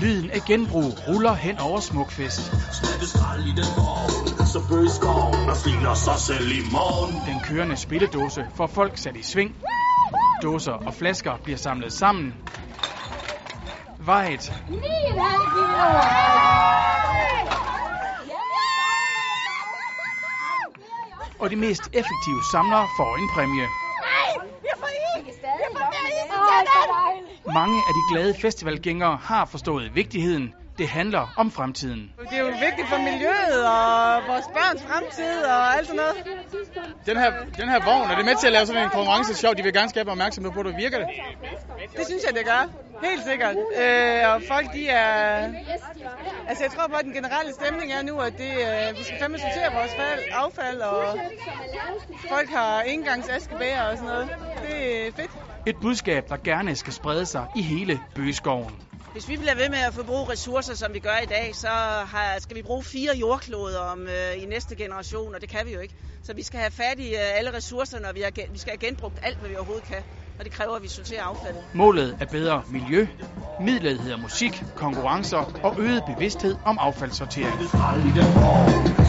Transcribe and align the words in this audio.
Lyden 0.00 0.30
af 0.30 0.40
genbrug 0.46 0.92
ruller 1.08 1.34
hen 1.34 1.58
over 1.58 1.80
Smukfest. 1.80 2.40
Den 7.26 7.40
kørende 7.44 7.76
spilledåse 7.76 8.46
får 8.56 8.66
folk 8.66 8.98
sat 8.98 9.16
i 9.16 9.22
sving. 9.22 9.56
Dåser 10.42 10.72
og 10.72 10.94
flasker 10.94 11.36
bliver 11.44 11.58
samlet 11.58 11.92
sammen. 11.92 12.34
Vejet 13.98 14.52
og 21.38 21.50
de 21.50 21.56
mest 21.56 21.82
effektive 21.82 22.42
samlere 22.52 22.86
får 22.96 23.16
en 23.16 23.28
præmie. 23.34 23.66
Mange 27.52 27.78
af 27.88 27.94
de 27.94 28.02
glade 28.10 28.34
festivalgængere 28.34 29.16
har 29.16 29.44
forstået 29.44 29.94
vigtigheden. 29.94 30.54
Det 30.78 30.88
handler 30.88 31.32
om 31.36 31.50
fremtiden. 31.50 32.12
Det 32.30 32.38
er 32.38 32.44
jo 32.48 32.52
vigtigt 32.66 32.88
for 32.88 32.98
miljøet 32.98 33.62
og 33.76 34.22
vores 34.30 34.46
børns 34.56 34.82
fremtid 34.88 35.42
og 35.54 35.76
alt 35.76 35.86
sådan 35.86 35.96
noget. 35.96 36.16
Den 37.06 37.16
her, 37.16 37.30
den 37.60 37.68
her 37.68 37.80
vogn, 37.88 38.10
er 38.10 38.16
det 38.16 38.24
med 38.24 38.36
til 38.40 38.46
at 38.46 38.52
lave 38.52 38.66
sådan 38.66 38.82
en 38.82 38.90
konkurrence 38.90 39.34
sjov? 39.34 39.54
De 39.56 39.62
vil 39.62 39.72
gerne 39.72 39.88
skabe 39.88 40.10
opmærksomhed 40.10 40.52
på, 40.52 40.60
at 40.60 40.66
det 40.66 40.76
virker 40.76 40.98
det. 40.98 41.08
Det 41.96 42.04
synes 42.10 42.22
jeg, 42.26 42.34
det 42.38 42.44
gør. 42.52 42.62
Helt 43.08 43.24
sikkert. 43.30 43.56
Øh, 43.82 44.34
og 44.34 44.42
folk, 44.52 44.66
de 44.72 44.88
er... 44.88 45.08
Altså, 46.48 46.64
jeg 46.64 46.72
tror 46.74 46.86
på, 46.88 46.96
at 47.02 47.04
den 47.04 47.12
generelle 47.12 47.52
stemning 47.60 47.92
er 47.92 48.02
nu, 48.02 48.14
at 48.18 48.32
det, 48.38 48.52
øh, 48.66 48.98
vi 48.98 49.02
skal 49.04 49.16
fandme 49.20 49.38
sortere 49.38 49.70
vores 49.78 49.94
fald, 50.00 50.20
affald, 50.42 50.80
og 50.80 51.18
folk 52.34 52.48
har 52.50 52.82
engangsaskebæger 52.82 53.82
og 53.82 53.96
sådan 53.96 54.10
noget. 54.12 54.28
Det 54.62 55.06
er 55.06 55.12
fedt. 55.16 55.30
Et 55.66 55.76
budskab, 55.80 56.28
der 56.28 56.36
gerne 56.36 56.76
skal 56.76 56.92
sprede 56.92 57.26
sig 57.26 57.46
i 57.54 57.62
hele 57.62 58.00
bøgeskoven. 58.14 58.74
Hvis 59.12 59.28
vi 59.28 59.36
bliver 59.36 59.54
ved 59.54 59.68
med 59.68 59.78
at 59.78 59.94
forbruge 59.94 60.32
ressourcer, 60.32 60.74
som 60.74 60.94
vi 60.94 60.98
gør 60.98 61.18
i 61.22 61.26
dag, 61.26 61.54
så 61.54 61.68
har, 62.06 62.36
skal 62.38 62.56
vi 62.56 62.62
bruge 62.62 62.84
fire 62.84 63.16
jordkloder 63.16 63.80
om, 63.80 64.00
øh, 64.06 64.42
i 64.42 64.46
næste 64.46 64.76
generation, 64.76 65.34
og 65.34 65.40
det 65.40 65.48
kan 65.48 65.60
vi 65.66 65.72
jo 65.72 65.80
ikke. 65.80 65.94
Så 66.22 66.34
vi 66.34 66.42
skal 66.42 66.60
have 66.60 66.70
fat 66.70 66.98
i 66.98 67.08
øh, 67.14 67.38
alle 67.38 67.54
ressourcerne, 67.56 68.08
og 68.08 68.14
vi, 68.14 68.20
har, 68.20 68.52
vi 68.52 68.58
skal 68.58 68.70
have 68.70 68.88
genbrugt 68.88 69.18
alt, 69.22 69.38
hvad 69.38 69.48
vi 69.48 69.56
overhovedet 69.56 69.84
kan. 69.84 70.02
Og 70.38 70.44
det 70.44 70.52
kræver, 70.52 70.76
at 70.76 70.82
vi 70.82 70.88
sorterer 70.88 71.22
affaldet. 71.22 71.64
Målet 71.74 72.16
er 72.20 72.26
bedre 72.26 72.62
miljø, 72.68 73.06
midlet 73.58 73.98
hedder 74.00 74.16
musik, 74.16 74.62
konkurrencer 74.76 75.60
og 75.62 75.76
øget 75.78 76.04
bevidsthed 76.04 76.56
om 76.64 76.78
affaldssortering. 76.80 77.60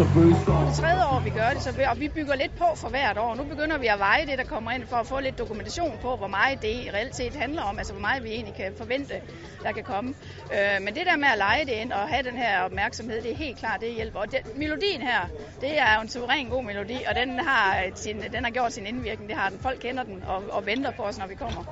I 0.00 0.04
bøgeskoven 0.14 0.72
tredje 0.72 1.04
år, 1.06 1.20
vi 1.20 1.30
gør 1.30 1.50
det, 1.54 1.62
så 1.62 1.72
vi, 1.72 1.82
og 1.82 2.00
vi 2.00 2.08
bygger 2.08 2.34
lidt 2.34 2.54
på 2.58 2.64
for 2.76 2.88
hvert 2.88 3.18
år. 3.18 3.34
Nu 3.34 3.44
begynder 3.44 3.78
vi 3.78 3.86
at 3.86 3.98
veje 3.98 4.26
det, 4.26 4.38
der 4.38 4.44
kommer 4.44 4.70
ind, 4.70 4.86
for 4.86 4.96
at 4.96 5.06
få 5.06 5.20
lidt 5.20 5.38
dokumentation 5.38 5.98
på, 6.02 6.16
hvor 6.16 6.26
meget 6.26 6.62
det 6.62 6.94
reelt 6.94 7.16
set 7.16 7.34
handler 7.34 7.62
om, 7.62 7.78
altså 7.78 7.92
hvor 7.92 8.00
meget 8.00 8.24
vi 8.24 8.28
egentlig 8.28 8.54
kan 8.54 8.74
forvente, 8.78 9.14
der 9.62 9.72
kan 9.72 9.84
komme. 9.84 10.14
Øh, 10.52 10.82
men 10.82 10.94
det 10.94 11.06
der 11.06 11.16
med 11.16 11.28
at 11.28 11.38
lege 11.38 11.64
det 11.64 11.72
ind 11.72 11.92
og 11.92 12.08
have 12.08 12.22
den 12.22 12.36
her 12.36 12.60
opmærksomhed, 12.60 13.22
det 13.22 13.30
er 13.30 13.36
helt 13.36 13.58
klart, 13.58 13.80
det 13.80 13.94
hjælper. 13.94 14.20
Og 14.20 14.32
den, 14.32 14.40
melodien 14.56 15.02
her, 15.02 15.20
det 15.60 15.78
er 15.78 15.94
jo 15.94 16.00
en 16.00 16.08
suveræn 16.08 16.48
god 16.48 16.64
melodi, 16.64 16.98
og 17.08 17.14
den 17.14 17.38
har, 17.38 17.90
sin, 17.94 18.22
den 18.32 18.44
har 18.44 18.50
gjort 18.50 18.72
sin 18.72 18.86
indvirkning. 18.86 19.28
Det 19.30 19.38
har 19.38 19.48
den. 19.48 19.58
Folk 19.60 19.78
kender 19.80 20.02
den 20.02 20.24
og, 20.26 20.42
og 20.50 20.66
venter 20.66 20.90
på 20.90 21.02
os, 21.02 21.18
når 21.18 21.26
vi 21.26 21.34
kommer. 21.34 21.64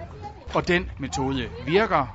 Og 0.55 0.69
den 0.69 0.91
metode 0.99 1.49
virker. 1.67 2.07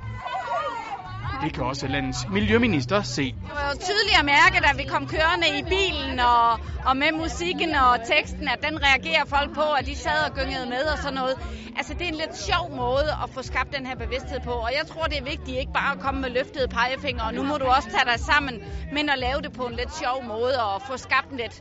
Det 1.44 1.54
kan 1.54 1.64
også 1.64 1.86
landets 1.88 2.28
miljøminister 2.28 3.02
se. 3.02 3.22
Det 3.22 3.54
var 3.60 3.66
jo 3.72 3.76
tydeligt 3.88 4.18
at 4.20 4.24
mærke, 4.24 4.56
da 4.66 4.70
vi 4.80 4.84
kom 4.94 5.04
kørende 5.14 5.48
i 5.58 5.62
bilen 5.74 6.18
og, 6.20 6.50
og 6.88 6.94
med 7.02 7.10
musikken 7.22 7.70
og 7.74 7.92
teksten, 8.12 8.48
at 8.54 8.58
den 8.66 8.74
reagerer 8.86 9.24
folk 9.34 9.54
på, 9.54 9.66
at 9.78 9.86
de 9.86 9.96
sad 9.96 10.20
og 10.28 10.32
gyngede 10.38 10.66
med 10.74 10.84
og 10.92 10.98
sådan 10.98 11.14
noget. 11.14 11.34
Altså, 11.78 11.92
det 11.94 12.04
er 12.08 12.12
en 12.16 12.20
lidt 12.24 12.36
sjov 12.48 12.64
måde 12.84 13.08
at 13.24 13.28
få 13.34 13.42
skabt 13.42 13.70
den 13.76 13.86
her 13.86 13.96
bevidsthed 14.04 14.40
på, 14.40 14.54
og 14.66 14.70
jeg 14.78 14.84
tror, 14.90 15.04
det 15.10 15.18
er 15.18 15.26
vigtigt 15.34 15.56
ikke 15.62 15.72
bare 15.80 15.92
at 15.96 16.00
komme 16.04 16.20
med 16.20 16.30
løftede 16.30 16.68
pegefinger, 16.68 17.22
og 17.28 17.32
nu 17.34 17.42
må 17.50 17.54
du 17.62 17.66
også 17.76 17.88
tage 17.96 18.06
dig 18.12 18.20
sammen, 18.30 18.54
men 18.96 19.04
at 19.14 19.18
lave 19.26 19.40
det 19.44 19.52
på 19.52 19.64
en 19.70 19.76
lidt 19.80 19.92
sjov 20.02 20.16
måde 20.34 20.56
og 20.68 20.82
få 20.88 20.96
skabt 20.96 21.32
lidt, 21.40 21.56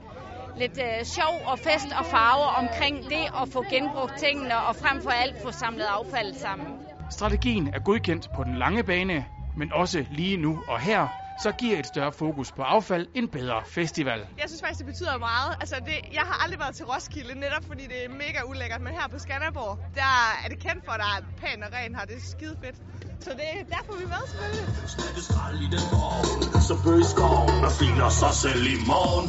lidt 0.62 0.78
øh, 0.88 1.06
sjov 1.18 1.34
og 1.52 1.58
fest 1.68 1.89
og 2.00 2.06
farver 2.16 2.50
omkring 2.62 2.95
det 3.14 3.26
at 3.42 3.45
få 3.54 3.60
genbrugt 3.73 4.16
tingene 4.23 4.56
og 4.68 4.76
frem 4.76 4.98
for 5.06 5.14
alt 5.23 5.36
få 5.44 5.52
samlet 5.52 5.88
affald 5.98 6.34
sammen. 6.34 6.68
Strategien 7.10 7.70
er 7.73 7.80
godkendt 7.80 8.26
på 8.36 8.44
den 8.44 8.56
lange 8.56 8.84
bane, 8.84 9.26
men 9.55 9.73
også 9.73 10.05
lige 10.10 10.37
nu 10.37 10.64
og 10.67 10.80
her, 10.80 11.08
så 11.37 11.52
giver 11.52 11.80
et 11.80 11.87
større 11.87 12.11
fokus 12.11 12.52
på 12.52 12.61
affald 12.61 13.08
en 13.15 13.27
bedre 13.27 13.61
festival. 13.65 14.20
Jeg 14.20 14.48
synes 14.48 14.61
faktisk, 14.64 14.80
det 14.80 14.86
betyder 14.86 15.17
meget. 15.17 15.52
Altså, 15.61 15.76
det, 15.89 15.98
jeg 16.14 16.26
har 16.30 16.43
aldrig 16.43 16.60
været 16.60 16.76
til 16.76 16.86
Roskilde, 16.86 17.33
netop 17.45 17.64
fordi 17.67 17.83
det 17.93 17.99
er 18.05 18.09
mega 18.09 18.39
ulækkert. 18.49 18.82
Men 18.82 18.93
her 18.99 19.08
på 19.14 19.20
Skanderborg, 19.26 19.76
der 19.99 20.14
er 20.43 20.48
det 20.52 20.59
kendt 20.59 20.82
for, 20.86 20.92
at 20.92 21.02
der 21.05 21.11
er 21.17 21.21
pænt 21.42 21.64
og 21.65 21.71
rent 21.77 21.93
her. 21.98 22.05
Det 22.09 22.15
er 22.21 22.26
skide 22.36 22.55
fedt. 22.64 22.77
Så 23.26 23.30
det 23.39 23.45
er 23.54 23.64
derfor, 23.76 23.93
vi 23.99 24.04
er 24.08 24.11
med 24.15 24.23
selvfølgelig. 24.32 25.23
Skrald 25.30 25.59
i 25.67 25.70
den 25.76 25.86
vogn, 25.93 26.42
så 26.70 26.76
bøgeskoven 26.86 27.59
og 27.67 27.71
filer 27.80 28.09
sig 28.21 28.33
selv 28.43 28.64
i 28.76 28.77
morgen. 28.92 29.27